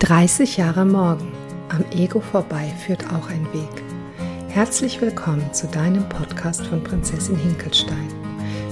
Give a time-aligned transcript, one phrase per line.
[0.00, 1.32] 30 Jahre morgen.
[1.70, 3.82] Am Ego vorbei führt auch ein Weg.
[4.48, 8.08] Herzlich willkommen zu deinem Podcast von Prinzessin Hinkelstein.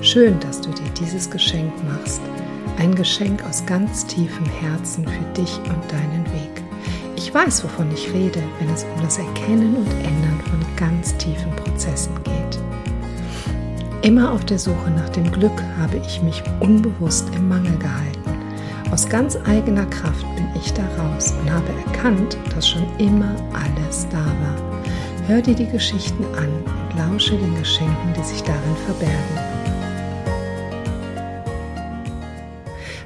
[0.03, 2.21] Schön, dass du dir dieses Geschenk machst.
[2.79, 6.63] Ein Geschenk aus ganz tiefem Herzen für dich und deinen Weg.
[7.17, 11.51] Ich weiß, wovon ich rede, wenn es um das Erkennen und Ändern von ganz tiefen
[11.57, 12.61] Prozessen geht.
[14.03, 18.16] Immer auf der Suche nach dem Glück habe ich mich unbewusst im Mangel gehalten.
[18.93, 24.07] Aus ganz eigener Kraft bin ich da raus und habe erkannt, dass schon immer alles
[24.11, 24.83] da war.
[25.27, 29.57] Hör dir die Geschichten an und lausche den Geschenken, die sich darin verbergen.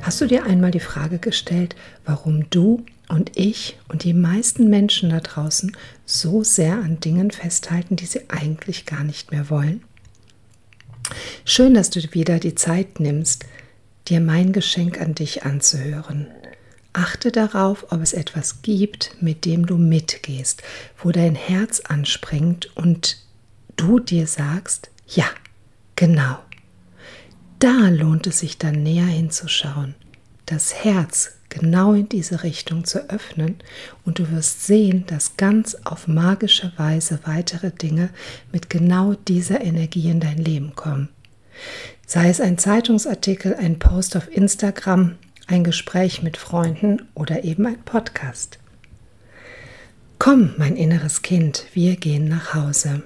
[0.02, 5.08] Hast du dir einmal die Frage gestellt, warum du und ich und die meisten Menschen
[5.08, 5.74] da draußen
[6.04, 9.82] so sehr an Dingen festhalten, die sie eigentlich gar nicht mehr wollen?
[11.44, 13.46] Schön, dass du wieder die Zeit nimmst,
[14.10, 16.26] dir mein Geschenk an dich anzuhören.
[16.92, 20.62] Achte darauf, ob es etwas gibt, mit dem du mitgehst,
[20.98, 23.18] wo dein Herz anspringt und
[23.76, 25.26] du dir sagst, ja,
[25.94, 26.38] genau.
[27.60, 29.94] Da lohnt es sich dann näher hinzuschauen,
[30.46, 33.56] das Herz genau in diese Richtung zu öffnen
[34.04, 38.10] und du wirst sehen, dass ganz auf magische Weise weitere Dinge
[38.52, 41.08] mit genau dieser Energie in dein Leben kommen.
[42.12, 45.14] Sei es ein Zeitungsartikel, ein Post auf Instagram,
[45.46, 48.58] ein Gespräch mit Freunden oder eben ein Podcast.
[50.18, 53.04] Komm, mein inneres Kind, wir gehen nach Hause.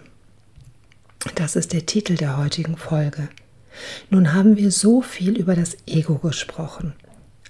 [1.34, 3.28] Das ist der Titel der heutigen Folge.
[4.08, 6.94] Nun haben wir so viel über das Ego gesprochen.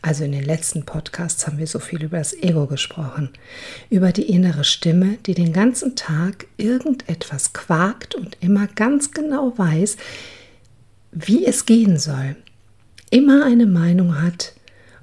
[0.03, 3.31] Also in den letzten Podcasts haben wir so viel über das Ego gesprochen,
[3.91, 9.97] über die innere Stimme, die den ganzen Tag irgendetwas quakt und immer ganz genau weiß,
[11.15, 12.37] wie es gehen soll,
[13.11, 14.53] immer eine Meinung hat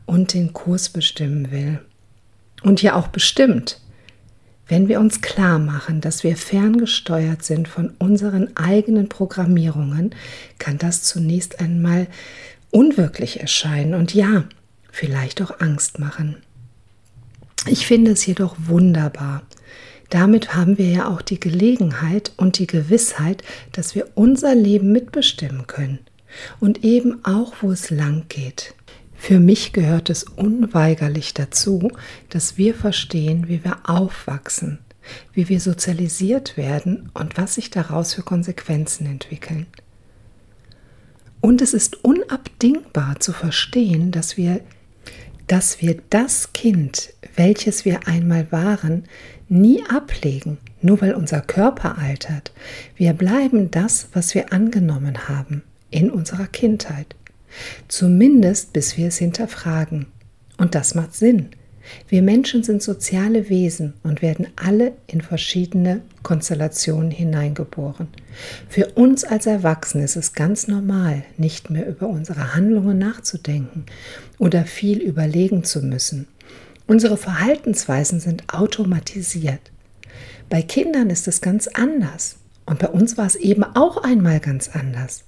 [0.06, 1.80] und den Kurs bestimmen will.
[2.64, 3.80] Und ja auch bestimmt,
[4.68, 10.14] wenn wir uns klar machen, dass wir ferngesteuert sind von unseren eigenen Programmierungen,
[10.60, 12.08] kann das zunächst einmal
[12.70, 14.46] unwirklich erscheinen und ja,
[14.92, 16.38] vielleicht auch Angst machen.
[17.68, 19.44] Ich finde es jedoch wunderbar,
[20.12, 25.68] damit haben wir ja auch die Gelegenheit und die Gewissheit, dass wir unser Leben mitbestimmen
[25.68, 26.00] können
[26.60, 28.74] und eben auch, wo es lang geht.
[29.16, 31.92] Für mich gehört es unweigerlich dazu,
[32.30, 34.80] dass wir verstehen, wie wir aufwachsen,
[35.34, 39.68] wie wir sozialisiert werden und was sich daraus für Konsequenzen entwickeln.
[41.40, 44.60] Und es ist unabdingbar zu verstehen, dass wir,
[45.48, 49.06] dass wir das Kind, welches wir einmal waren,
[49.52, 52.52] nie ablegen, nur weil unser Körper altert.
[52.96, 57.16] Wir bleiben das, was wir angenommen haben in unserer Kindheit.
[57.90, 60.08] Zumindest bis wir es hinterfragen.
[60.58, 61.50] Und das macht Sinn.
[62.08, 68.08] Wir Menschen sind soziale Wesen und werden alle in verschiedene Konstellationen hineingeboren.
[68.70, 73.86] Für uns als Erwachsene ist es ganz normal, nicht mehr über unsere Handlungen nachzudenken
[74.38, 76.28] oder viel überlegen zu müssen.
[76.88, 79.72] Unsere Verhaltensweisen sind automatisiert.
[80.50, 82.38] Bei Kindern ist es ganz anders.
[82.66, 85.24] Und bei uns war es eben auch einmal ganz anders.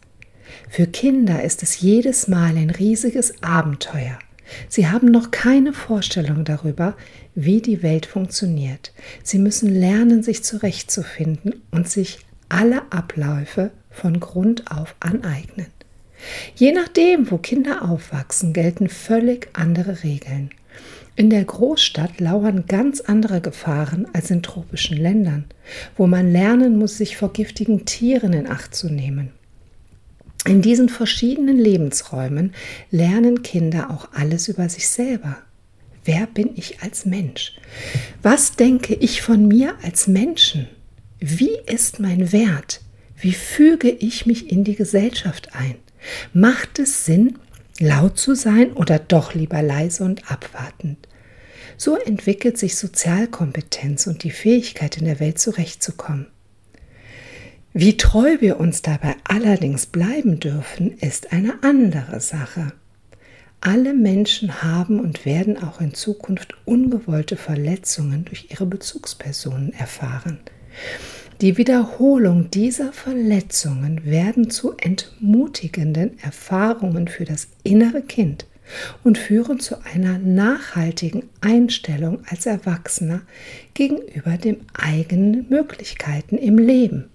[0.70, 4.20] Für Kinder ist es jedes Mal ein riesiges Abenteuer.
[4.68, 6.96] Sie haben noch keine Vorstellung darüber,
[7.34, 8.94] wie die Welt funktioniert.
[9.24, 15.68] Sie müssen lernen, sich zurechtzufinden und sich alle Abläufe von Grund auf aneignen.
[16.56, 20.52] Je nachdem, wo Kinder aufwachsen, gelten völlig andere Regeln.
[21.16, 25.46] In der Großstadt lauern ganz andere Gefahren als in tropischen Ländern,
[25.96, 29.30] wo man lernen muss, sich vor giftigen Tieren in Acht zu nehmen.
[30.46, 32.54] In diesen verschiedenen Lebensräumen
[32.90, 35.38] lernen Kinder auch alles über sich selber.
[36.04, 37.54] Wer bin ich als Mensch?
[38.22, 40.68] Was denke ich von mir als Menschen?
[41.20, 42.82] Wie ist mein Wert?
[43.16, 45.76] Wie füge ich mich in die Gesellschaft ein?
[46.34, 47.38] Macht es Sinn,
[47.80, 51.08] laut zu sein oder doch lieber leise und abwartend.
[51.78, 56.28] So entwickelt sich Sozialkompetenz und die Fähigkeit, in der Welt zurechtzukommen.
[57.74, 62.74] Wie treu wir uns dabei allerdings bleiben dürfen, ist eine andere Sache.
[63.62, 70.40] Alle Menschen haben und werden auch in Zukunft ungewollte Verletzungen durch ihre Bezugspersonen erfahren.
[71.44, 78.46] Die Wiederholung dieser Verletzungen werden zu entmutigenden Erfahrungen für das innere Kind
[79.04, 83.24] und führen zu einer nachhaltigen Einstellung als Erwachsener
[83.74, 87.10] gegenüber den eigenen Möglichkeiten im Leben.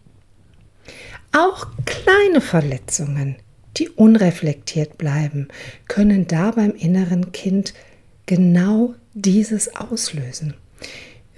[1.33, 3.37] Auch kleine Verletzungen,
[3.79, 5.49] die unreflektiert bleiben,
[5.87, 7.73] können da beim inneren Kind
[8.27, 10.53] genau dieses auslösen.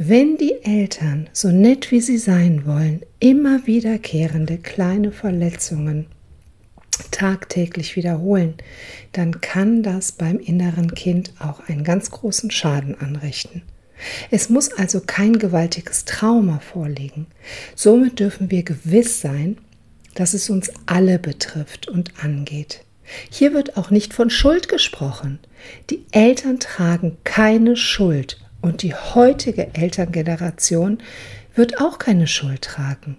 [0.02, 6.06] Wenn die Eltern, so nett wie sie sein wollen, immer wiederkehrende kleine Verletzungen
[7.10, 8.54] tagtäglich wiederholen,
[9.12, 13.60] dann kann das beim inneren Kind auch einen ganz großen Schaden anrichten.
[14.30, 17.26] Es muss also kein gewaltiges Trauma vorliegen.
[17.74, 19.58] Somit dürfen wir gewiss sein,
[20.14, 22.86] dass es uns alle betrifft und angeht.
[23.28, 25.40] Hier wird auch nicht von Schuld gesprochen.
[25.90, 30.98] Die Eltern tragen keine Schuld und die heutige Elterngeneration
[31.54, 33.16] wird auch keine Schuld tragen.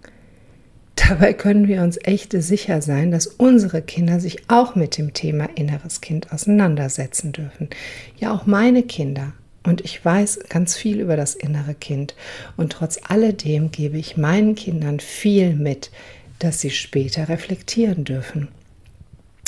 [0.96, 5.50] Dabei können wir uns echt sicher sein, dass unsere Kinder sich auch mit dem Thema
[5.56, 7.70] inneres Kind auseinandersetzen dürfen.
[8.18, 9.34] Ja, auch meine Kinder.
[9.64, 12.16] Und ich weiß ganz viel über das innere Kind.
[12.58, 15.92] Und trotz alledem gebe ich meinen Kindern viel mit,
[16.40, 18.48] dass sie später reflektieren dürfen.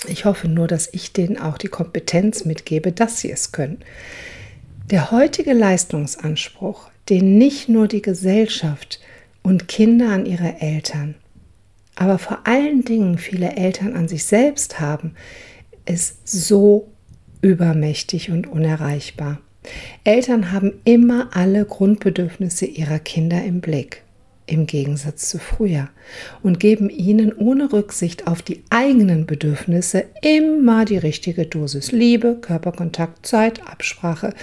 [0.08, 3.80] Ich hoffe nur, dass ich denen auch die Kompetenz mitgebe, dass sie es können.
[4.92, 9.00] Der heutige Leistungsanspruch, den nicht nur die Gesellschaft
[9.42, 11.16] und Kinder an ihre Eltern,
[11.96, 15.16] aber vor allen Dingen viele Eltern an sich selbst haben,
[15.86, 16.92] ist so
[17.42, 19.40] übermächtig und unerreichbar.
[20.04, 24.04] Eltern haben immer alle Grundbedürfnisse ihrer Kinder im Blick
[24.46, 25.90] im Gegensatz zu früher
[26.42, 33.26] und geben ihnen ohne Rücksicht auf die eigenen Bedürfnisse immer die richtige Dosis Liebe, Körperkontakt,
[33.26, 34.34] Zeit, Absprache,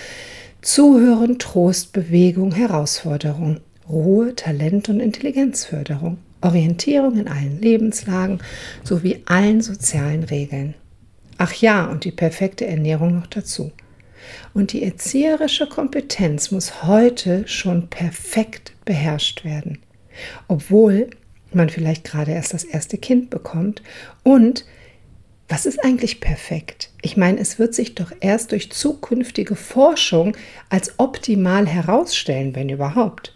[0.62, 8.40] Zuhören, Trost, Bewegung, Herausforderung, Ruhe, Talent und Intelligenzförderung, Orientierung in allen Lebenslagen
[8.84, 10.74] sowie allen sozialen Regeln.
[11.38, 13.72] Ach ja, und die perfekte Ernährung noch dazu.
[14.52, 19.78] Und die erzieherische Kompetenz muss heute schon perfekt beherrscht werden
[20.48, 21.10] obwohl
[21.52, 23.82] man vielleicht gerade erst das erste Kind bekommt.
[24.22, 24.64] Und
[25.48, 26.90] was ist eigentlich perfekt?
[27.02, 30.36] Ich meine, es wird sich doch erst durch zukünftige Forschung
[30.68, 33.34] als optimal herausstellen, wenn überhaupt.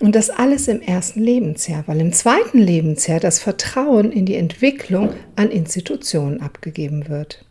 [0.00, 5.10] Und das alles im ersten Lebensjahr, weil im zweiten Lebensjahr das Vertrauen in die Entwicklung
[5.36, 7.44] an Institutionen abgegeben wird.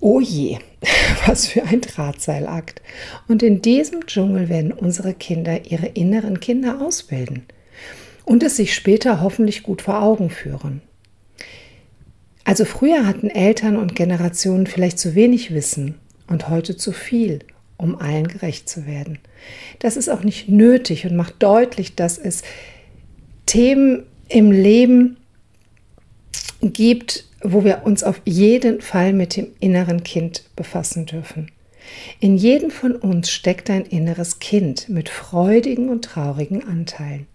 [0.00, 0.58] Oh je,
[1.26, 2.80] was für ein Drahtseilakt.
[3.28, 7.44] Und in diesem Dschungel werden unsere Kinder ihre inneren Kinder ausbilden
[8.24, 10.82] und es sich später hoffentlich gut vor Augen führen.
[12.44, 17.40] Also früher hatten Eltern und Generationen vielleicht zu wenig Wissen und heute zu viel,
[17.76, 19.18] um allen gerecht zu werden.
[19.78, 22.42] Das ist auch nicht nötig und macht deutlich, dass es
[23.46, 25.16] Themen im Leben
[26.62, 31.50] gibt, wo wir uns auf jeden Fall mit dem inneren Kind befassen dürfen.
[32.20, 37.26] In jedem von uns steckt ein inneres Kind mit freudigen und traurigen Anteilen,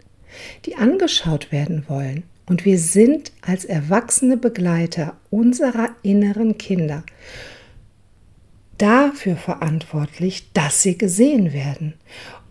[0.65, 2.23] die angeschaut werden wollen.
[2.45, 7.03] Und wir sind als erwachsene Begleiter unserer inneren Kinder
[8.77, 11.93] dafür verantwortlich, dass sie gesehen werden.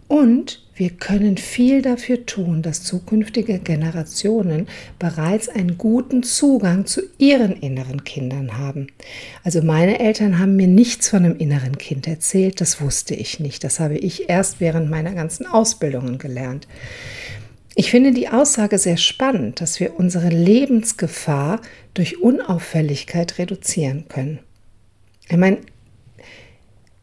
[0.08, 4.66] Und wir können viel dafür tun, dass zukünftige Generationen
[4.98, 8.88] bereits einen guten Zugang zu ihren inneren Kindern haben.
[9.44, 13.62] Also meine Eltern haben mir nichts von einem inneren Kind erzählt, das wusste ich nicht.
[13.62, 16.66] Das habe ich erst während meiner ganzen Ausbildungen gelernt.
[17.76, 21.60] Ich finde die Aussage sehr spannend, dass wir unsere Lebensgefahr
[21.92, 24.38] durch Unauffälligkeit reduzieren können.
[25.28, 25.58] Ich meine,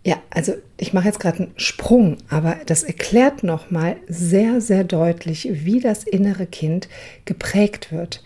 [0.04, 5.48] ja, also ich mache jetzt gerade einen Sprung, aber das erklärt nochmal sehr, sehr deutlich,
[5.52, 6.90] wie das innere Kind
[7.26, 8.24] geprägt wird.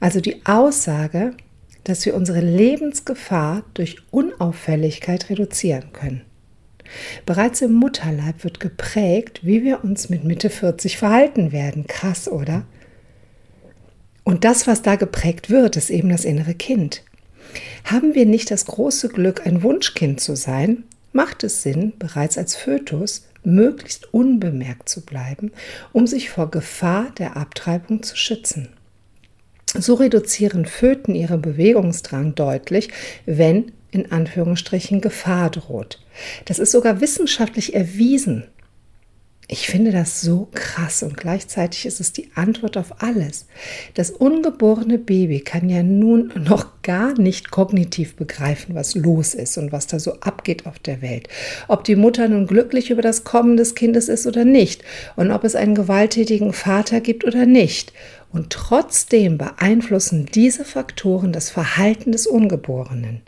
[0.00, 1.34] Also die Aussage,
[1.84, 6.22] dass wir unsere Lebensgefahr durch Unauffälligkeit reduzieren können.
[7.26, 11.86] Bereits im Mutterleib wird geprägt, wie wir uns mit Mitte 40 verhalten werden.
[11.86, 12.64] Krass, oder?
[14.24, 17.02] Und das, was da geprägt wird, ist eben das innere Kind.
[17.84, 22.56] Haben wir nicht das große Glück, ein Wunschkind zu sein, macht es Sinn, bereits als
[22.56, 25.52] Fötus möglichst unbemerkt zu bleiben,
[25.92, 28.68] um sich vor Gefahr der Abtreibung zu schützen.
[29.74, 32.90] So reduzieren Föten ihren Bewegungsdrang deutlich,
[33.26, 36.02] wenn in Anführungsstrichen Gefahr droht.
[36.44, 38.44] Das ist sogar wissenschaftlich erwiesen.
[39.52, 43.44] Ich finde das so krass und gleichzeitig ist es die Antwort auf alles.
[43.92, 49.70] Das ungeborene Baby kann ja nun noch gar nicht kognitiv begreifen, was los ist und
[49.70, 51.28] was da so abgeht auf der Welt.
[51.68, 54.84] Ob die Mutter nun glücklich über das Kommen des Kindes ist oder nicht
[55.16, 57.92] und ob es einen gewalttätigen Vater gibt oder nicht.
[58.32, 63.20] Und trotzdem beeinflussen diese Faktoren das Verhalten des Ungeborenen.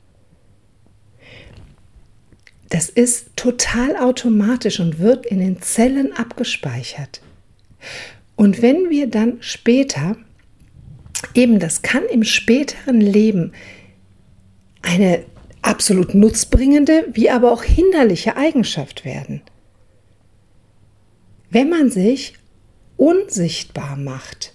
[2.75, 7.21] Das ist total automatisch und wird in den Zellen abgespeichert.
[8.35, 10.17] Und wenn wir dann später,
[11.35, 13.53] eben das kann im späteren Leben
[14.83, 15.25] eine
[15.63, 19.43] absolut nutzbringende wie aber auch hinderliche Eigenschaft werden.
[21.51, 22.35] Wenn man sich
[22.97, 24.53] unsichtbar macht,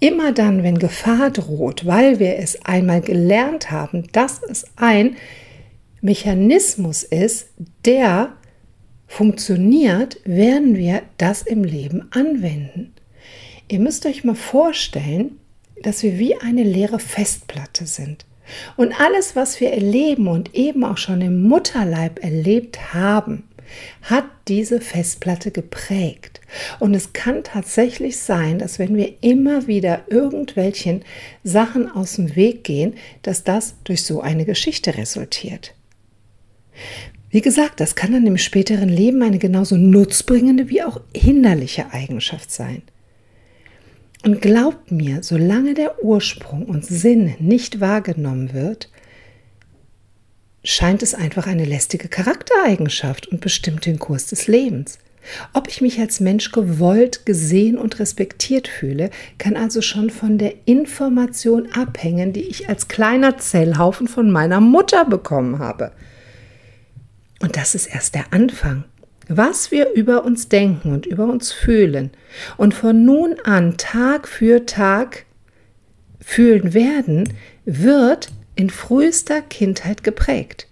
[0.00, 5.16] immer dann, wenn Gefahr droht, weil wir es einmal gelernt haben, dass es ein
[6.02, 7.46] Mechanismus ist,
[7.84, 8.32] der
[9.06, 12.92] funktioniert, werden wir das im Leben anwenden.
[13.68, 15.38] Ihr müsst euch mal vorstellen,
[15.80, 18.26] dass wir wie eine leere Festplatte sind.
[18.76, 23.44] Und alles, was wir erleben und eben auch schon im Mutterleib erlebt haben,
[24.02, 26.40] hat diese Festplatte geprägt.
[26.80, 31.04] Und es kann tatsächlich sein, dass wenn wir immer wieder irgendwelchen
[31.44, 35.74] Sachen aus dem Weg gehen, dass das durch so eine Geschichte resultiert.
[37.30, 42.50] Wie gesagt, das kann dann im späteren Leben eine genauso nutzbringende wie auch hinderliche Eigenschaft
[42.50, 42.82] sein.
[44.24, 48.90] Und glaubt mir, solange der Ursprung und Sinn nicht wahrgenommen wird,
[50.62, 54.98] scheint es einfach eine lästige Charaktereigenschaft und bestimmt den Kurs des Lebens.
[55.52, 60.54] Ob ich mich als Mensch gewollt, gesehen und respektiert fühle, kann also schon von der
[60.66, 65.92] Information abhängen, die ich als kleiner Zellhaufen von meiner Mutter bekommen habe.
[67.42, 68.84] Und das ist erst der Anfang.
[69.28, 72.10] Was wir über uns denken und über uns fühlen
[72.56, 75.26] und von nun an Tag für Tag
[76.20, 77.28] fühlen werden,
[77.64, 80.68] wird in frühester Kindheit geprägt.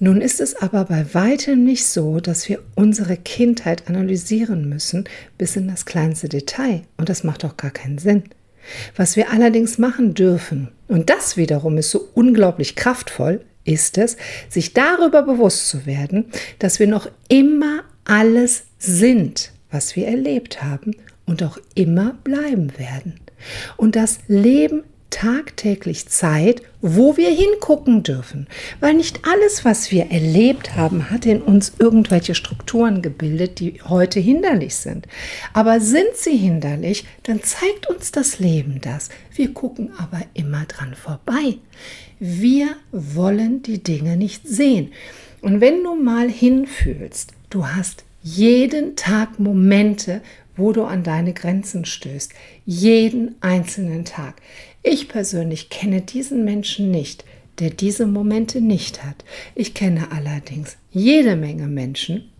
[0.00, 5.04] Nun ist es aber bei weitem nicht so, dass wir unsere Kindheit analysieren müssen
[5.36, 6.82] bis in das kleinste Detail.
[6.96, 8.24] Und das macht doch gar keinen Sinn.
[8.96, 14.16] Was wir allerdings machen dürfen, und das wiederum ist so unglaublich kraftvoll, ist es,
[14.48, 16.26] sich darüber bewusst zu werden,
[16.58, 23.20] dass wir noch immer alles sind, was wir erlebt haben und auch immer bleiben werden.
[23.76, 28.46] Und das Leben tagtäglich Zeit, wo wir hingucken dürfen,
[28.78, 34.20] weil nicht alles, was wir erlebt haben, hat in uns irgendwelche Strukturen gebildet, die heute
[34.20, 35.06] hinderlich sind.
[35.52, 39.08] Aber sind sie hinderlich, dann zeigt uns das Leben das.
[39.34, 41.58] Wir gucken aber immer dran vorbei.
[42.20, 44.92] Wir wollen die Dinge nicht sehen.
[45.40, 50.20] Und wenn du mal hinfühlst, du hast jeden Tag Momente,
[50.54, 52.32] wo du an deine Grenzen stößt.
[52.66, 54.34] Jeden einzelnen Tag.
[54.82, 57.24] Ich persönlich kenne diesen Menschen nicht,
[57.58, 59.24] der diese Momente nicht hat.
[59.54, 62.30] Ich kenne allerdings jede Menge Menschen,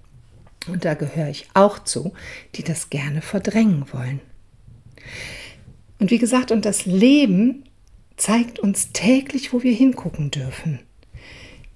[0.68, 2.12] und da gehöre ich auch zu,
[2.54, 4.20] die das gerne verdrängen wollen.
[5.98, 7.64] Und wie gesagt, und das Leben
[8.20, 10.80] zeigt uns täglich, wo wir hingucken dürfen.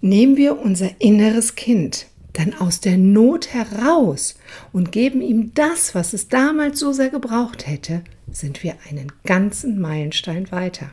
[0.00, 4.34] Nehmen wir unser inneres Kind dann aus der Not heraus
[4.72, 9.80] und geben ihm das, was es damals so sehr gebraucht hätte, sind wir einen ganzen
[9.80, 10.92] Meilenstein weiter.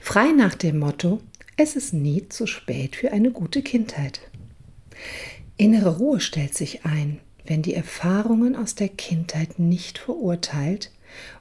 [0.00, 1.20] Frei nach dem Motto,
[1.56, 4.20] es ist nie zu spät für eine gute Kindheit.
[5.56, 10.92] Innere Ruhe stellt sich ein, wenn die Erfahrungen aus der Kindheit nicht verurteilt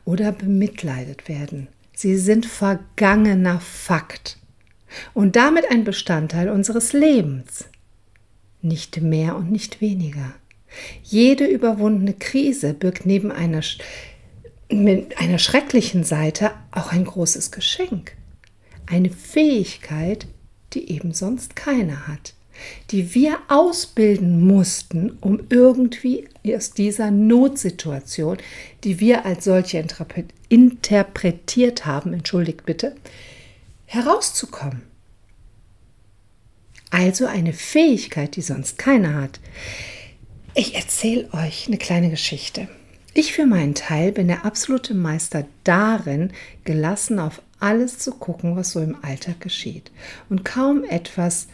[0.06, 1.68] oder bemitleidet werden,
[2.00, 4.38] Sie sind vergangener Fakt
[5.16, 7.66] und damit ein Bestandteil unseres Lebens.
[8.62, 10.36] Nicht mehr und nicht weniger.
[11.01, 13.63] Jede überwundene Krise birgt neben einer,
[14.70, 18.16] mit einer schrecklichen Seite auch ein großes Geschenk.
[18.86, 20.27] Eine Fähigkeit,
[20.74, 22.36] die eben sonst keiner hat
[22.92, 28.38] die wir ausbilden mussten, um irgendwie aus dieser Notsituation,
[28.84, 29.84] die wir als solche
[30.50, 32.96] interpretiert haben, entschuldigt bitte,
[33.86, 34.82] herauszukommen.
[36.90, 39.40] Also eine Fähigkeit, die sonst keiner hat.
[40.56, 42.68] Ich erzähle euch eine kleine Geschichte.
[43.14, 46.32] Ich für meinen Teil bin der absolute Meister darin,
[46.64, 49.92] gelassen auf alles zu gucken, was so im Alltag geschieht
[50.30, 51.48] und kaum etwas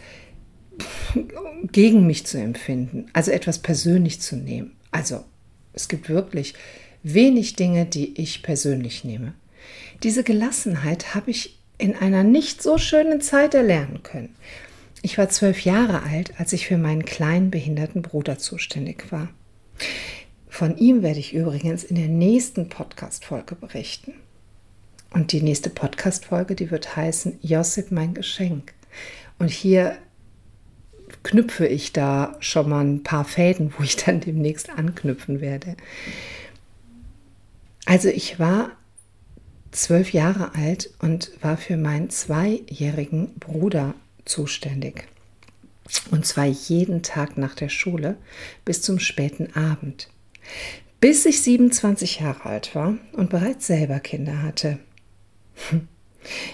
[1.72, 4.76] gegen mich zu empfinden, also etwas persönlich zu nehmen.
[4.92, 5.24] Also
[5.74, 6.54] es gibt wirklich
[7.04, 9.34] wenig Dinge, die ich persönlich nehme.
[10.04, 14.36] Diese Gelassenheit habe ich in einer nicht so schönen Zeit erlernen können.
[15.02, 19.30] Ich war zwölf Jahre alt, als ich für meinen kleinen behinderten Bruder zuständig war.
[20.48, 24.14] Von ihm werde ich übrigens in der nächsten Podcast-Folge berichten.
[25.12, 28.74] Und die nächste Podcast-Folge, die wird heißen Josip, mein Geschenk.
[29.40, 29.98] Und hier
[31.24, 35.76] knüpfe ich da schon mal ein paar Fäden, wo ich dann demnächst anknüpfen werde.
[37.86, 38.72] Also ich war
[39.72, 45.08] zwölf Jahre alt und war für meinen zweijährigen Bruder zuständig.
[46.12, 48.18] Und zwar jeden Tag nach der Schule
[48.64, 50.10] bis zum späten Abend.
[51.00, 54.80] Bis ich 27 Jahre alt war und bereits selber Kinder hatte.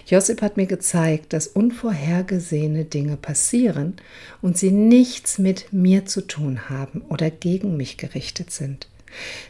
[0.08, 3.98] Josip hat mir gezeigt, dass unvorhergesehene Dinge passieren
[4.42, 8.88] und sie nichts mit mir zu tun haben oder gegen mich gerichtet sind.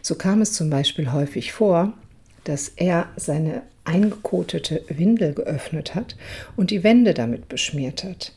[0.01, 1.93] So kam es zum Beispiel häufig vor,
[2.43, 6.15] dass er seine eingekotete Windel geöffnet hat
[6.55, 8.33] und die Wände damit beschmiert hat.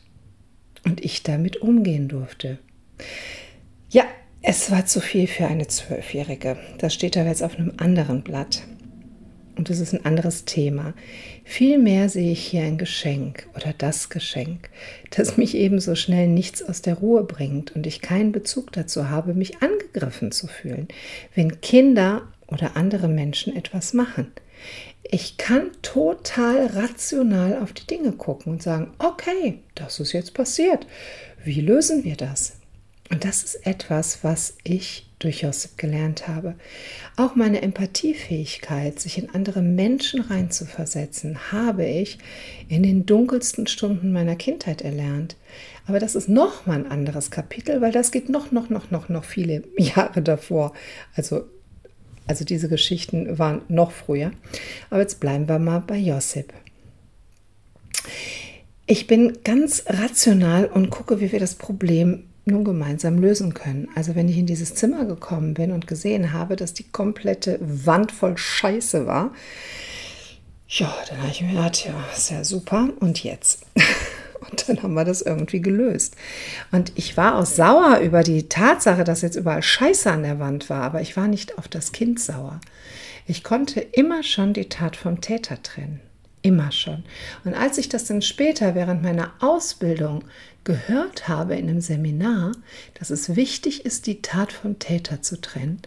[0.85, 2.57] Und ich damit umgehen durfte.
[3.89, 4.03] Ja,
[4.41, 6.57] es war zu viel für eine Zwölfjährige.
[6.77, 8.63] Das steht aber jetzt auf einem anderen Blatt.
[9.55, 10.93] Und das ist ein anderes Thema.
[11.43, 14.69] Vielmehr sehe ich hier ein Geschenk oder das Geschenk,
[15.11, 19.33] das mich ebenso schnell nichts aus der Ruhe bringt und ich keinen Bezug dazu habe,
[19.33, 20.87] mich angegriffen zu fühlen,
[21.35, 24.31] wenn Kinder oder andere Menschen etwas machen.
[25.03, 30.87] Ich kann total rational auf die Dinge gucken und sagen, okay, das ist jetzt passiert.
[31.43, 32.57] Wie lösen wir das?
[33.11, 36.55] Und das ist etwas, was ich durch Josip gelernt habe.
[37.15, 42.17] Auch meine Empathiefähigkeit, sich in andere Menschen reinzuversetzen, habe ich
[42.67, 45.35] in den dunkelsten Stunden meiner Kindheit erlernt.
[45.85, 49.09] Aber das ist noch mal ein anderes Kapitel, weil das geht noch, noch, noch, noch,
[49.09, 50.73] noch viele Jahre davor.
[51.15, 51.45] Also,
[52.27, 54.31] also diese Geschichten waren noch früher.
[54.89, 56.53] Aber jetzt bleiben wir mal bei Josip.
[58.85, 63.87] Ich bin ganz rational und gucke, wie wir das Problem nun gemeinsam lösen können.
[63.95, 68.11] Also wenn ich in dieses Zimmer gekommen bin und gesehen habe, dass die komplette Wand
[68.11, 69.31] voll Scheiße war,
[70.67, 72.89] ja, dann habe ich mir gedacht, ja, ist ja super.
[72.99, 73.65] Und jetzt?
[74.49, 76.15] Und dann haben wir das irgendwie gelöst.
[76.71, 80.69] Und ich war auch sauer über die Tatsache, dass jetzt überall Scheiße an der Wand
[80.69, 82.59] war, aber ich war nicht auf das Kind sauer.
[83.25, 86.01] Ich konnte immer schon die Tat vom Täter trennen.
[86.43, 87.05] Immer schon.
[87.45, 90.25] Und als ich das dann später während meiner Ausbildung
[90.65, 92.51] gehört habe in einem Seminar,
[92.99, 95.81] dass es wichtig ist, die Tat vom Täter zu trennen,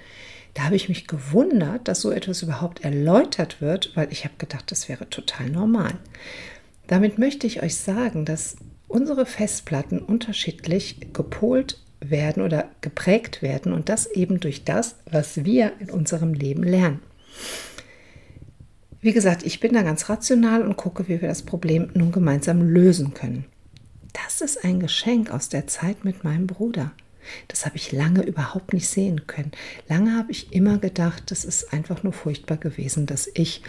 [0.54, 4.70] da habe ich mich gewundert, dass so etwas überhaupt erläutert wird, weil ich habe gedacht,
[4.70, 5.92] das wäre total normal.
[6.86, 8.56] Damit möchte ich euch sagen, dass
[8.88, 15.72] unsere Festplatten unterschiedlich gepolt werden oder geprägt werden und das eben durch das, was wir
[15.80, 17.02] in unserem Leben lernen.
[19.06, 22.60] Wie gesagt, ich bin da ganz rational und gucke, wie wir das Problem nun gemeinsam
[22.60, 23.44] lösen können.
[24.12, 26.90] Das ist ein Geschenk aus der Zeit mit meinem Bruder.
[27.46, 29.52] Das habe ich lange überhaupt nicht sehen können.
[29.88, 33.62] Lange habe ich immer gedacht, das ist einfach nur furchtbar gewesen, dass ich,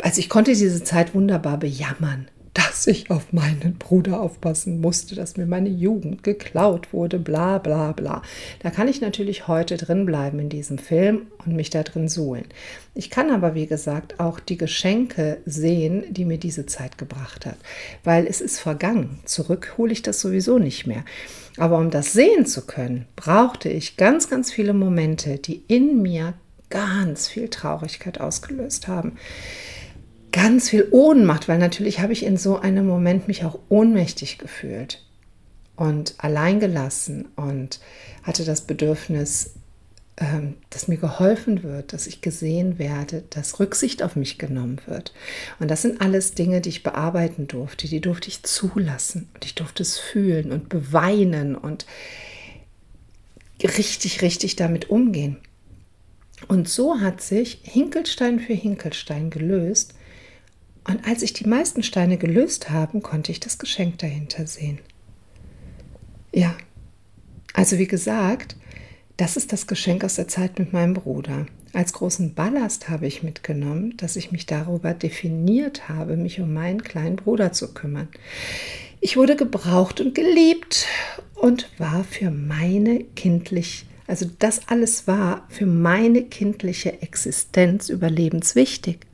[0.00, 5.36] also ich konnte diese Zeit wunderbar bejammern dass ich auf meinen Bruder aufpassen musste, dass
[5.36, 8.22] mir meine Jugend geklaut wurde, bla bla bla.
[8.62, 12.46] Da kann ich natürlich heute drin bleiben in diesem Film und mich da drin suhlen.
[12.94, 17.56] Ich kann aber, wie gesagt, auch die Geschenke sehen, die mir diese Zeit gebracht hat,
[18.02, 19.20] weil es ist vergangen.
[19.24, 21.04] Zurück hole ich das sowieso nicht mehr.
[21.56, 26.34] Aber um das sehen zu können, brauchte ich ganz, ganz viele Momente, die in mir
[26.68, 29.16] ganz viel Traurigkeit ausgelöst haben
[30.32, 35.04] ganz viel Ohnmacht, weil natürlich habe ich in so einem Moment mich auch ohnmächtig gefühlt
[35.76, 37.80] und alleingelassen und
[38.22, 39.54] hatte das Bedürfnis,
[40.18, 45.14] ähm, dass mir geholfen wird, dass ich gesehen werde, dass Rücksicht auf mich genommen wird.
[45.58, 49.54] Und das sind alles Dinge, die ich bearbeiten durfte, die durfte ich zulassen und ich
[49.54, 51.86] durfte es fühlen und beweinen und
[53.62, 55.38] richtig, richtig damit umgehen.
[56.48, 59.94] Und so hat sich Hinkelstein für Hinkelstein gelöst
[60.90, 64.80] und als ich die meisten Steine gelöst habe, konnte ich das Geschenk dahinter sehen.
[66.34, 66.56] Ja,
[67.54, 68.56] also wie gesagt,
[69.16, 71.46] das ist das Geschenk aus der Zeit mit meinem Bruder.
[71.72, 76.82] Als großen Ballast habe ich mitgenommen, dass ich mich darüber definiert habe, mich um meinen
[76.82, 78.08] kleinen Bruder zu kümmern.
[79.00, 80.86] Ich wurde gebraucht und geliebt
[81.36, 89.06] und war für meine kindlich, also das alles war für meine kindliche Existenz überlebenswichtig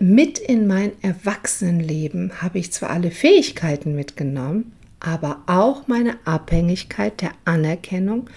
[0.00, 7.32] mit in mein Erwachsenenleben habe ich zwar alle Fähigkeiten mitgenommen, aber auch meine Abhängigkeit der
[7.44, 8.28] Anerkennung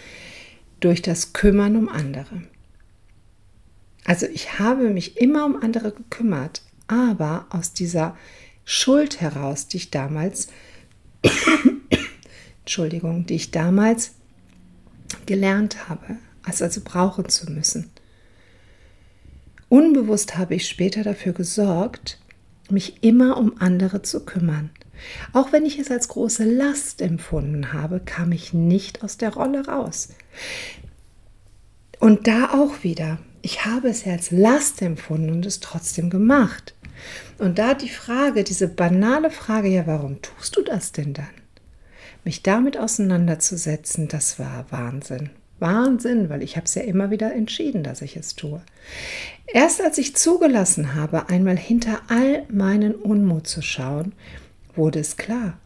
[0.80, 2.44] durch das Kümmern um andere.
[4.06, 8.18] Also ich habe mich immer um andere gekümmert, aber aus dieser
[8.66, 10.48] Schuld heraus, die ich damals,
[12.60, 14.12] Entschuldigung, die ich damals
[15.26, 17.90] gelernt habe, also, also brauchen zu müssen.
[19.74, 22.20] Unbewusst habe ich später dafür gesorgt,
[22.70, 24.70] mich immer um andere zu kümmern.
[25.34, 29.66] Auch wenn ich es als große Last empfunden habe, kam ich nicht aus der Rolle
[29.66, 30.10] raus.
[32.00, 36.76] Und da auch wieder, ich habe es ja als Last empfunden und es trotzdem gemacht.
[37.40, 41.26] Und da die Frage, diese banale Frage, ja, warum tust du das denn dann?
[42.24, 45.32] Mich damit auseinanderzusetzen, das war Wahnsinn
[45.64, 48.62] Wahnsinn, weil ich habe es ja immer wieder entschieden, dass ich es tue.
[49.48, 54.14] Erst als ich zugelassen habe, einmal hinter all meinen Unmut zu schauen,
[54.76, 55.58] wurde es klar,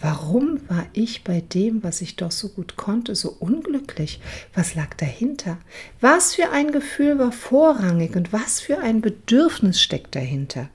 [0.00, 4.20] Warum war ich bei dem, was ich doch so gut konnte, so unglücklich?
[4.54, 5.58] Was lag dahinter?
[6.02, 10.68] Was für ein Gefühl war vorrangig und was für ein Bedürfnis steckt dahinter?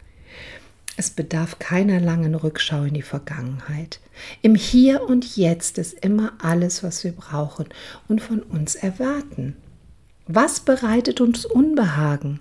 [0.98, 4.00] Es bedarf keiner langen Rückschau in die Vergangenheit.
[4.42, 7.68] Im Hier und Jetzt ist immer alles, was wir brauchen
[8.08, 9.56] und von uns erwarten.
[10.28, 12.40] Was bereitet uns Unbehagen?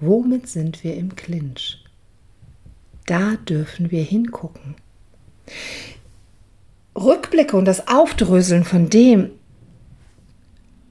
[0.00, 1.82] Womit sind wir im Clinch?
[3.06, 4.76] Da dürfen wir hingucken.
[6.94, 9.30] Rückblicke und das Aufdröseln von dem,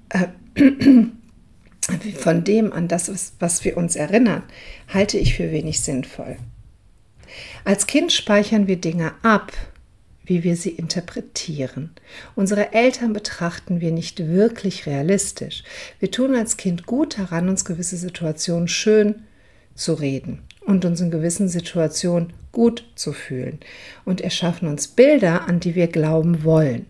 [0.10, 0.28] äh,
[2.14, 4.44] von dem an das, was, was wir uns erinnern,
[4.94, 6.38] halte ich für wenig sinnvoll.
[7.64, 9.52] Als Kind speichern wir Dinge ab,
[10.24, 11.92] wie wir sie interpretieren.
[12.36, 15.64] Unsere Eltern betrachten wir nicht wirklich realistisch.
[16.00, 19.24] Wir tun als Kind gut daran, uns gewisse Situationen schön
[19.76, 23.60] zu reden und uns in gewissen Situationen gut zu fühlen
[24.06, 26.88] und erschaffen uns Bilder, an die wir glauben wollen.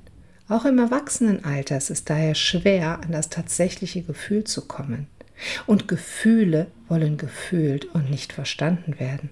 [0.48, 5.08] Auch im Erwachsenenalter ist es daher schwer, an das tatsächliche Gefühl zu kommen.
[5.66, 9.32] Und Gefühle wollen gefühlt und nicht verstanden werden.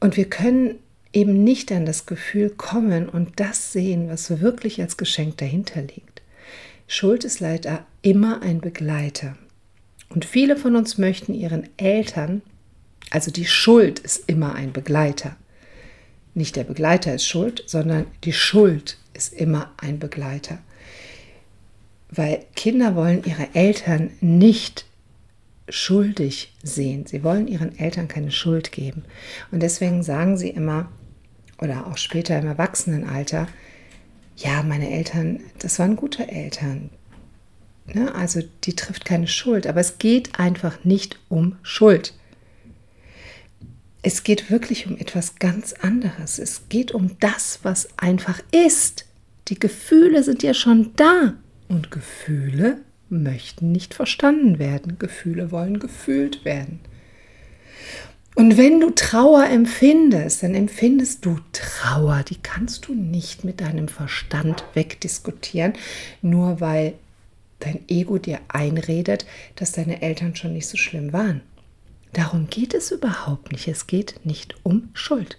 [0.00, 0.78] Und wir können
[1.12, 6.22] eben nicht an das Gefühl kommen und das sehen, was wirklich als Geschenk dahinter liegt.
[6.86, 9.36] Schuld ist leider immer ein Begleiter.
[10.08, 12.42] Und viele von uns möchten ihren Eltern
[13.10, 15.36] also die Schuld ist immer ein Begleiter.
[16.34, 20.58] Nicht der Begleiter ist schuld, sondern die Schuld ist immer ein Begleiter.
[22.08, 24.86] Weil Kinder wollen ihre Eltern nicht
[25.70, 27.06] schuldig sehen.
[27.06, 29.04] Sie wollen ihren Eltern keine Schuld geben.
[29.50, 30.90] Und deswegen sagen sie immer,
[31.58, 33.48] oder auch später im Erwachsenenalter,
[34.36, 36.90] ja, meine Eltern, das waren gute Eltern.
[37.86, 38.14] Ne?
[38.14, 39.66] Also die trifft keine Schuld.
[39.66, 42.14] Aber es geht einfach nicht um Schuld.
[44.02, 46.38] Es geht wirklich um etwas ganz anderes.
[46.38, 49.06] Es geht um das, was einfach ist.
[49.48, 51.34] Die Gefühle sind ja schon da.
[51.68, 54.98] Und Gefühle möchten nicht verstanden werden.
[54.98, 56.80] Gefühle wollen gefühlt werden.
[58.36, 62.24] Und wenn du Trauer empfindest, dann empfindest du Trauer.
[62.28, 65.74] Die kannst du nicht mit deinem Verstand wegdiskutieren,
[66.22, 66.94] nur weil
[67.58, 71.42] dein Ego dir einredet, dass deine Eltern schon nicht so schlimm waren.
[72.12, 73.68] Darum geht es überhaupt nicht.
[73.68, 75.38] Es geht nicht um Schuld.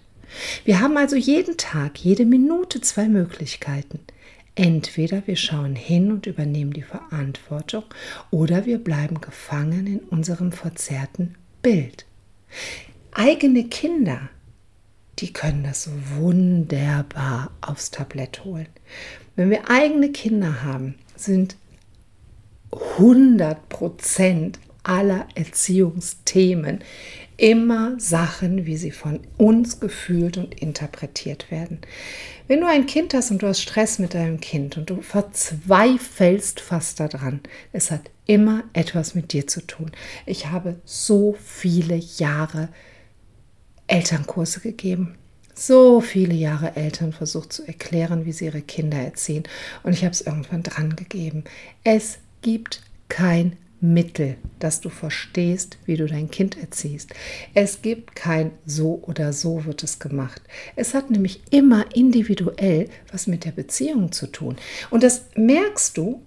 [0.64, 4.00] Wir haben also jeden Tag, jede Minute zwei Möglichkeiten.
[4.54, 7.84] Entweder wir schauen hin und übernehmen die Verantwortung
[8.30, 12.04] oder wir bleiben gefangen in unserem verzerrten Bild.
[13.12, 14.28] Eigene Kinder,
[15.18, 18.68] die können das wunderbar aufs Tablett holen.
[19.36, 21.56] Wenn wir eigene Kinder haben, sind
[22.72, 26.80] 100 Prozent aller Erziehungsthemen
[27.42, 31.80] immer Sachen, wie sie von uns gefühlt und interpretiert werden.
[32.46, 36.60] Wenn du ein Kind hast und du hast Stress mit deinem Kind und du verzweifelst
[36.60, 37.40] fast daran,
[37.72, 39.90] es hat immer etwas mit dir zu tun.
[40.24, 42.68] Ich habe so viele Jahre
[43.88, 45.16] Elternkurse gegeben.
[45.52, 49.42] So viele Jahre Eltern versucht zu erklären, wie sie ihre Kinder erziehen.
[49.82, 51.42] Und ich habe es irgendwann dran gegeben.
[51.82, 57.10] Es gibt kein Mittel, dass du verstehst, wie du dein Kind erziehst.
[57.52, 60.40] Es gibt kein so oder so wird es gemacht.
[60.76, 64.56] Es hat nämlich immer individuell was mit der Beziehung zu tun.
[64.90, 66.22] Und das merkst du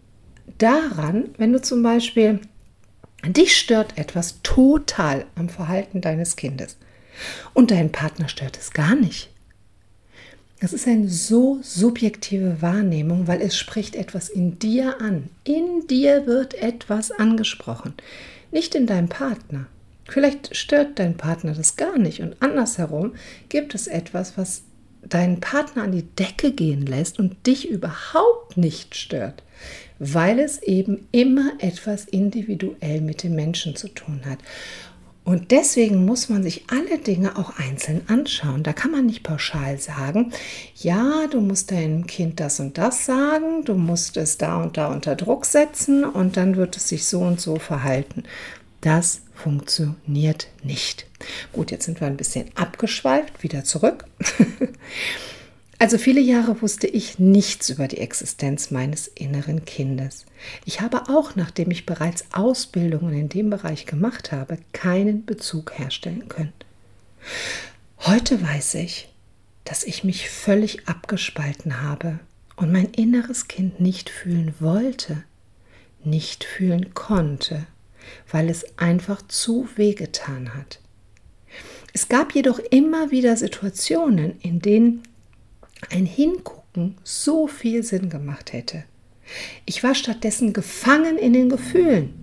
[0.57, 2.41] daran, wenn du zum Beispiel,
[3.25, 6.77] dich stört etwas total am Verhalten deines Kindes
[7.53, 9.31] und deinen Partner stört es gar nicht.
[10.65, 15.29] Das ist eine so subjektive Wahrnehmung, weil es spricht etwas in dir an.
[15.43, 17.93] In dir wird etwas angesprochen,
[18.51, 19.67] nicht in deinem Partner.
[20.05, 23.13] Vielleicht stört dein Partner das gar nicht und andersherum
[23.47, 24.63] gibt es etwas, was
[25.03, 29.43] deinen Partner an die Decke gehen lässt und dich überhaupt nicht stört,
[29.99, 34.39] weil es eben immer etwas individuell mit dem Menschen zu tun hat.
[35.25, 38.61] Und deswegen muss man sich alle Dinge auch einzeln anschauen.
[38.61, 40.31] Da kann man nicht pauschal sagen,
[40.75, 44.87] ja, du musst deinem Kind das und das sagen, du musst es da und da
[44.87, 48.23] unter Druck setzen und dann wird es sich so und so verhalten.
[48.81, 51.07] Das funktioniert nicht.
[51.51, 54.05] Gut, jetzt sind wir ein bisschen abgeschweift, wieder zurück.
[55.77, 60.25] Also viele Jahre wusste ich nichts über die Existenz meines inneren Kindes.
[60.63, 66.29] Ich habe auch, nachdem ich bereits Ausbildungen in dem Bereich gemacht habe, keinen Bezug herstellen
[66.29, 66.53] können.
[67.99, 69.09] Heute weiß ich,
[69.65, 72.19] dass ich mich völlig abgespalten habe
[72.55, 75.23] und mein inneres Kind nicht fühlen wollte,
[76.03, 77.65] nicht fühlen konnte,
[78.31, 80.79] weil es einfach zu wehgetan hat.
[81.93, 85.03] Es gab jedoch immer wieder Situationen, in denen
[85.91, 88.83] ein Hingucken so viel Sinn gemacht hätte.
[89.65, 92.13] Ich war stattdessen gefangen in den Gefühlen,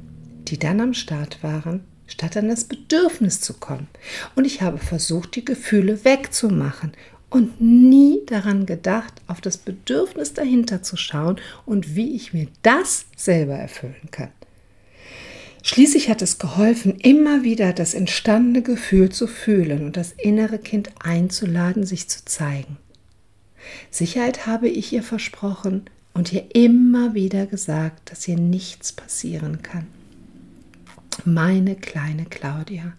[0.49, 3.89] die dann am Start waren, statt an das Bedürfnis zu kommen.
[4.35, 6.93] Und ich habe versucht, die Gefühle wegzumachen
[7.31, 13.07] und nie daran gedacht, auf das Bedürfnis dahinter zu schauen und wie ich mir das
[13.17, 14.29] selber erfüllen kann.
[15.65, 20.91] Schließlich hat es geholfen, immer wieder das entstandene Gefühl zu fühlen und das innere Kind
[21.03, 22.79] einzuladen, sich zu zeigen.
[23.91, 29.87] Sicherheit habe ich ihr versprochen und ihr immer wieder gesagt, dass ihr nichts passieren kann.
[31.25, 32.93] Meine kleine Claudia.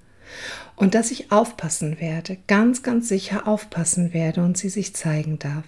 [0.75, 5.65] Und dass ich aufpassen werde, ganz, ganz sicher aufpassen werde und sie sich zeigen darf.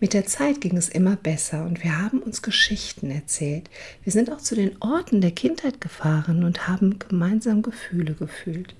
[0.00, 3.68] Mit der Zeit ging es immer besser und wir haben uns Geschichten erzählt.
[4.02, 8.74] Wir sind auch zu den Orten der Kindheit gefahren und haben gemeinsam Gefühle gefühlt.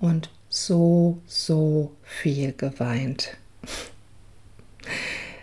[0.00, 3.36] Und so, so viel geweint.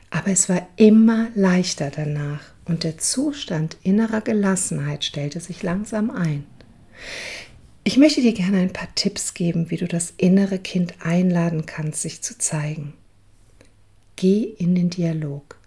[0.09, 6.45] Aber es war immer leichter danach und der Zustand innerer Gelassenheit stellte sich langsam ein.
[7.83, 12.01] Ich möchte dir gerne ein paar Tipps geben, wie du das innere Kind einladen kannst,
[12.01, 12.93] sich zu zeigen.
[14.15, 15.57] Geh in den Dialog.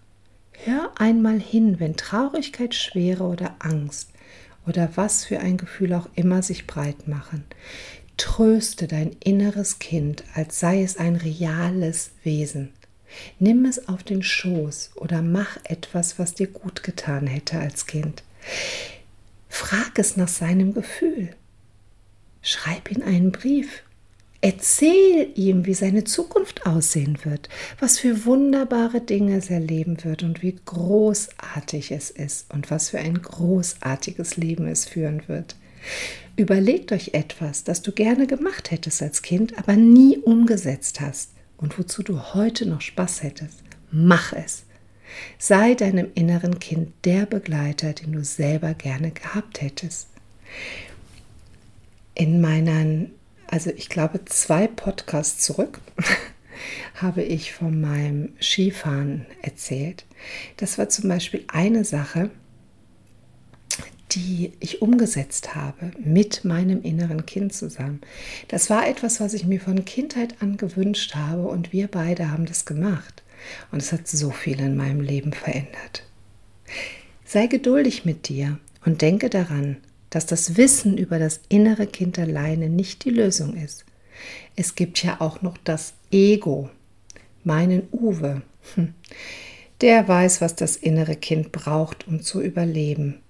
[0.63, 4.09] Hör einmal hin, wenn Traurigkeit, Schwere oder Angst
[4.65, 7.43] oder was für ein Gefühl auch immer sich breit machen.
[8.17, 12.73] Tröste dein inneres Kind, als sei es ein reales Wesen.
[13.39, 18.23] Nimm es auf den Schoß oder mach etwas, was dir gut getan hätte als Kind.
[19.49, 21.29] Frag es nach seinem Gefühl.
[22.41, 23.83] Schreib ihm einen Brief.
[24.39, 30.43] Erzähl ihm, wie seine Zukunft aussehen wird, was für wunderbare Dinge es erleben wird und
[30.43, 35.55] wie großartig es ist und was für ein großartiges Leben es führen wird.
[36.35, 41.77] Überlegt euch etwas, das du gerne gemacht hättest als Kind, aber nie umgesetzt hast und
[41.77, 44.63] wozu du heute noch Spaß hättest, mach es.
[45.37, 50.09] Sei deinem inneren Kind der Begleiter, den du selber gerne gehabt hättest.
[52.13, 53.11] In meinen,
[53.47, 55.79] also ich glaube zwei Podcasts zurück,
[56.95, 60.05] habe ich von meinem Skifahren erzählt.
[60.57, 62.31] Das war zum Beispiel eine Sache,
[64.11, 68.01] die ich umgesetzt habe mit meinem inneren Kind zusammen.
[68.47, 72.45] Das war etwas, was ich mir von Kindheit an gewünscht habe und wir beide haben
[72.45, 73.23] das gemacht.
[73.71, 76.03] Und es hat so viel in meinem Leben verändert.
[77.25, 79.77] Sei geduldig mit dir und denke daran,
[80.09, 83.85] dass das Wissen über das innere Kind alleine nicht die Lösung ist.
[84.55, 86.69] Es gibt ja auch noch das Ego,
[87.43, 88.41] meinen Uwe.
[88.75, 88.93] Hm.
[89.81, 93.21] Der weiß, was das innere Kind braucht, um zu überleben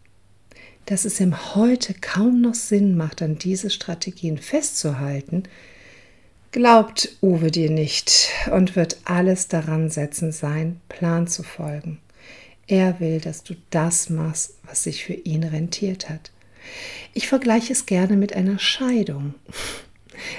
[0.87, 5.43] dass es ihm heute kaum noch Sinn macht, an diese Strategien festzuhalten,
[6.53, 11.99] glaubt Uwe dir nicht und wird alles daran setzen, sein Plan zu folgen.
[12.67, 16.31] Er will, dass du das machst, was sich für ihn rentiert hat.
[17.13, 19.35] Ich vergleiche es gerne mit einer Scheidung.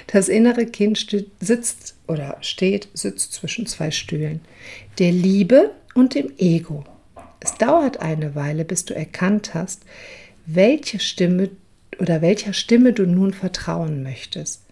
[0.06, 1.06] Das innere Kind
[1.40, 4.40] sitzt oder steht, sitzt zwischen zwei Stühlen,
[4.98, 6.84] der Liebe und dem Ego.
[7.38, 9.82] Es dauert eine Weile, bis du erkannt hast,
[10.48, 11.50] welche Stimme
[11.98, 14.62] oder welcher Stimme du nun vertrauen möchtest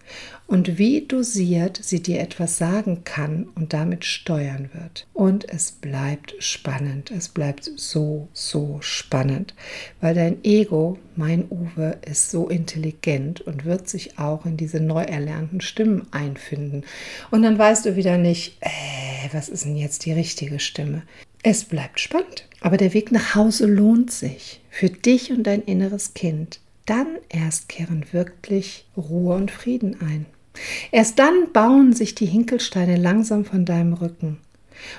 [0.47, 5.05] und wie dosiert sie dir etwas sagen kann und damit steuern wird.
[5.13, 9.53] Und es bleibt spannend, es bleibt so, so spannend,
[9.99, 15.03] weil dein Ego, mein Uwe, ist so intelligent und wird sich auch in diese neu
[15.03, 16.83] erlernten Stimmen einfinden.
[17.29, 18.69] Und dann weißt du wieder nicht, äh,
[19.33, 21.03] was ist denn jetzt die richtige Stimme?
[21.49, 26.13] Es bleibt spannend, aber der Weg nach Hause lohnt sich für dich und dein inneres
[26.13, 26.59] Kind.
[26.85, 30.25] Dann erst kehren wirklich Ruhe und Frieden ein.
[30.91, 34.39] Erst dann bauen sich die Hinkelsteine langsam von deinem Rücken.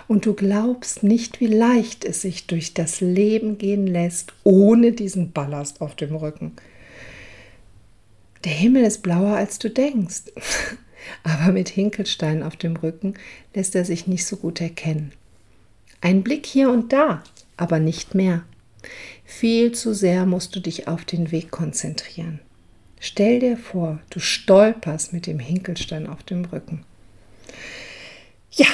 [0.06, 5.32] Und du glaubst nicht, wie leicht es sich durch das Leben gehen lässt, ohne diesen
[5.32, 6.52] Ballast auf dem Rücken.
[8.44, 10.22] Der Himmel ist blauer, als du denkst.
[11.24, 13.12] Aber mit Hinkelsteinen auf dem Rücken
[13.52, 15.12] lässt er sich nicht so gut erkennen.
[16.00, 17.22] Ein Blick hier und da,
[17.56, 18.44] aber nicht mehr.
[19.24, 22.40] Viel zu sehr musst du dich auf den Weg konzentrieren.
[23.00, 26.84] Stell dir vor, du stolperst mit dem Hinkelstein auf dem Rücken.
[28.52, 28.66] Ja,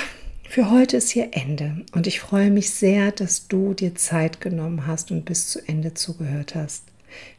[0.49, 4.87] für heute ist hier Ende und ich freue mich sehr, dass du dir Zeit genommen
[4.87, 6.85] hast und bis zu Ende zugehört hast.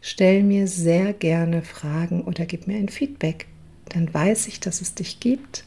[0.01, 3.47] Stell mir sehr gerne Fragen oder gib mir ein Feedback.
[3.89, 5.63] Dann weiß ich, dass es dich gibt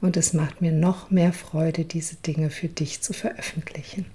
[0.00, 4.06] und es macht mir noch mehr Freude, diese Dinge für dich zu veröffentlichen.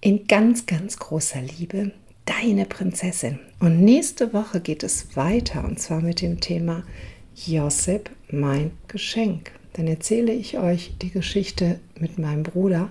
[0.00, 1.92] In ganz, ganz großer Liebe,
[2.24, 3.38] deine Prinzessin.
[3.58, 6.84] Und nächste Woche geht es weiter und zwar mit dem Thema
[7.34, 9.52] Josep, mein Geschenk.
[9.72, 12.90] Dann erzähle ich euch die Geschichte mit meinem Bruder.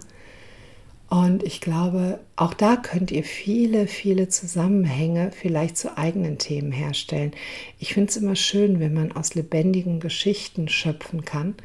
[1.09, 7.31] Und ich glaube, auch da könnt ihr viele, viele Zusammenhänge vielleicht zu eigenen Themen herstellen.
[7.79, 11.55] Ich finde es immer schön, wenn man aus lebendigen Geschichten schöpfen kann